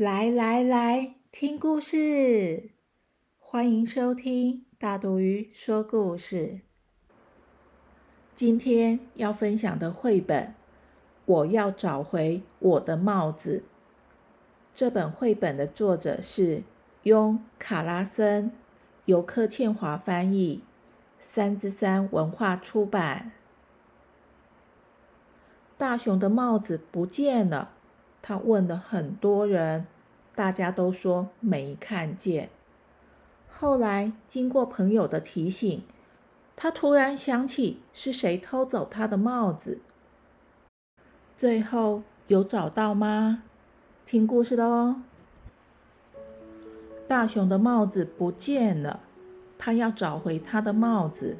[0.00, 2.70] 来来来，听故事！
[3.38, 6.60] 欢迎收听大肚鱼说故事。
[8.34, 10.44] 今天要分享的绘本
[11.26, 13.64] 《我要找回我的帽子》。
[14.74, 16.62] 这本绘本的作者是
[17.02, 18.52] 雍·卡拉森，
[19.04, 20.62] 由柯倩华翻译，
[21.20, 23.32] 三之三文化出版。
[25.76, 27.72] 大熊的帽子不见了。
[28.22, 29.86] 他问了很多人，
[30.34, 32.50] 大家都说没看见。
[33.48, 35.82] 后来经过朋友的提醒，
[36.56, 39.80] 他突然想起是谁偷走他的帽子。
[41.36, 43.42] 最后有找到吗？
[44.06, 44.96] 听故事喽。
[47.08, 49.00] 大熊的帽子不见了，
[49.58, 51.36] 他要找回他的帽子。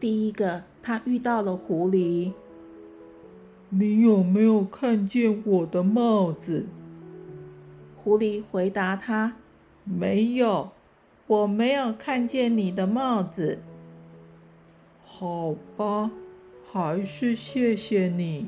[0.00, 2.32] 第一个，他遇到了狐狸。
[3.76, 6.66] 你有没有看见我的帽子？
[7.96, 9.34] 狐狸回答他
[9.82, 10.70] ：“没有，
[11.26, 13.58] 我没有看见你的帽子。”
[15.04, 16.12] 好吧，
[16.70, 18.46] 还是谢谢你。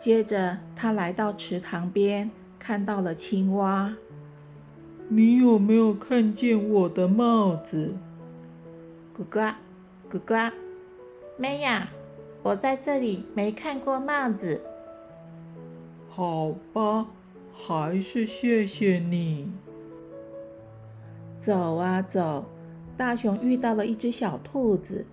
[0.00, 3.94] 接着，他来到池塘边，看到了青蛙。
[5.08, 7.94] 你有没有看见我的帽子？
[9.14, 9.54] 呱呱，
[10.08, 10.52] 呱呱，
[11.36, 11.95] 没有。
[12.46, 14.60] 我在这里没看过帽子。
[16.08, 17.04] 好吧，
[17.52, 19.50] 还是谢谢你。
[21.40, 22.44] 走啊走，
[22.96, 25.04] 大熊遇到了一只小兔子。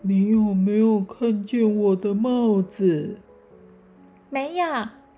[0.00, 3.18] 你有没有看见我的帽子？
[4.30, 4.64] 没有。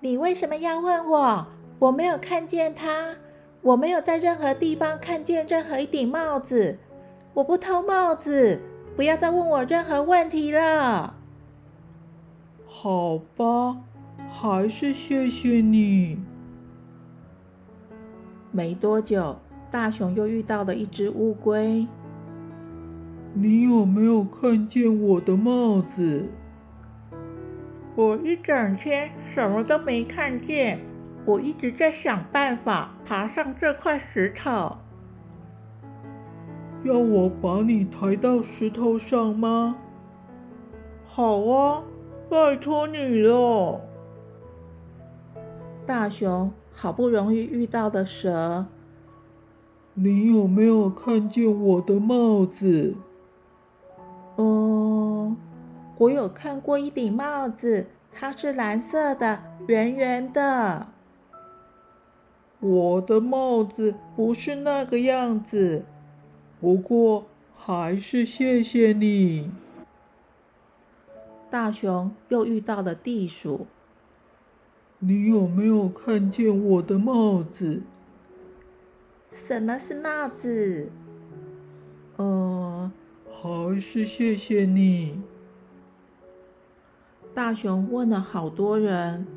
[0.01, 1.47] 你为什么要问我？
[1.79, 3.15] 我没有看见它。
[3.61, 6.77] 我没有在任何地方看见任何一顶帽子。
[7.33, 8.59] 我不偷帽子。
[8.95, 11.15] 不要再问我任何问题了。
[12.67, 13.77] 好吧，
[14.29, 16.19] 还是谢谢你。
[18.51, 19.39] 没多久，
[19.71, 21.87] 大熊又遇到了一只乌龟。
[23.33, 26.29] 你有没有看见我的帽子？
[27.95, 30.79] 我一整天什么都没看见。
[31.25, 34.77] 我一直在想办法爬上这块石头。
[36.83, 39.77] 要我把你抬到石头上吗？
[41.05, 41.83] 好啊，
[42.29, 43.79] 拜托你了。
[45.85, 48.65] 大熊好不容易遇到的蛇，
[49.93, 52.95] 你有没有看见我的帽子？
[54.37, 55.37] 嗯，
[55.97, 60.87] 我有看过一顶帽子，它是蓝色的，圆圆的。
[62.59, 65.85] 我的帽子不是那个样子。
[66.63, 67.25] 不过，
[67.57, 69.51] 还是谢谢你。
[71.51, 73.67] 大熊又遇到了地鼠。
[74.99, 77.81] 你有没有看见我的帽子？
[79.45, 80.89] 什么是帽子？
[82.17, 82.89] 嗯，
[83.29, 85.21] 还是谢谢你。
[87.33, 89.27] 大熊问了好多人，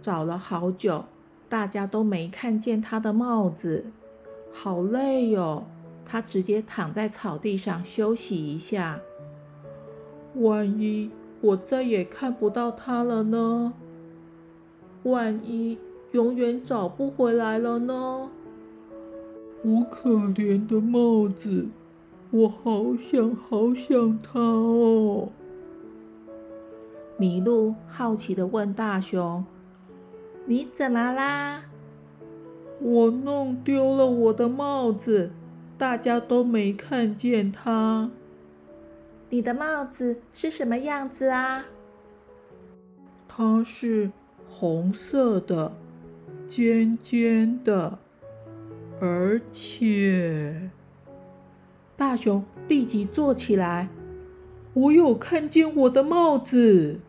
[0.00, 1.04] 找了好久，
[1.46, 3.92] 大家都没看见他的帽子，
[4.50, 5.66] 好累哟。
[6.10, 8.98] 他直接躺在草地上休息一下。
[10.34, 11.08] 万一
[11.40, 13.72] 我再也看不到他了呢？
[15.04, 15.78] 万一
[16.10, 18.28] 永远找不回来了呢？
[19.62, 21.68] 我可怜的帽子，
[22.32, 25.28] 我好想好想他哦！
[27.18, 29.44] 麋鹿好奇的问大熊
[30.46, 31.62] ：“你怎么啦？”
[32.82, 35.30] 我弄丢了我的帽子。
[35.80, 38.10] 大家都没看见它。
[39.30, 41.64] 你的帽子是什么样子啊？
[43.26, 44.10] 它是
[44.46, 45.72] 红色的，
[46.50, 47.98] 尖尖的，
[49.00, 50.68] 而且……
[51.96, 53.88] 大熊立即坐起来。
[54.74, 57.00] 我有看见我的帽子。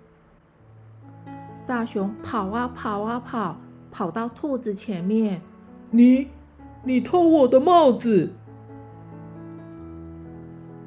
[1.67, 3.59] 大熊跑啊跑啊跑，
[3.91, 5.41] 跑到兔子前面。
[5.89, 6.29] 你，
[6.85, 8.29] 你偷我的帽子！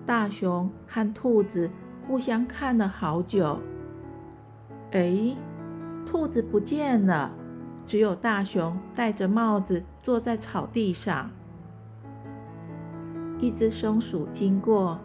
[0.07, 1.71] 大熊和兔子
[2.07, 3.59] 互相看了好久。
[4.93, 5.37] 哎，
[6.07, 7.33] 兔子不见了，
[7.87, 11.31] 只有大熊戴着帽子坐在草地上。
[13.39, 14.99] 一只松鼠经过。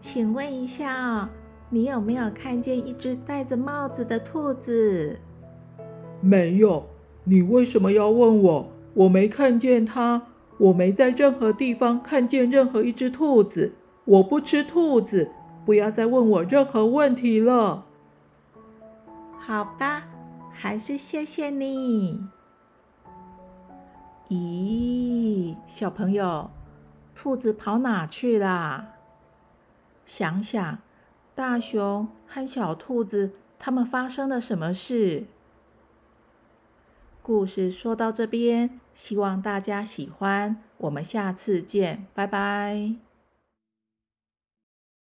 [0.00, 1.28] 请问一下，
[1.70, 5.18] 你有没有看见一只戴着帽子的兔子？
[6.20, 6.86] 没有。
[7.24, 8.68] 你为什么要问我？
[8.94, 10.22] 我没看见它，
[10.58, 13.72] 我没在任何地方看见任何一只兔子。
[14.06, 15.30] 我不吃兔子，
[15.64, 17.84] 不要再问我任何问题了。
[19.38, 20.04] 好吧，
[20.50, 22.26] 还是谢谢你。
[24.28, 26.50] 咦，小朋友，
[27.14, 28.94] 兔子跑哪去啦？
[30.04, 30.78] 想想，
[31.34, 35.26] 大熊和小兔子他们发生了什么事？
[37.22, 40.62] 故事说到这边，希望大家喜欢。
[40.78, 43.05] 我们下次见，拜拜。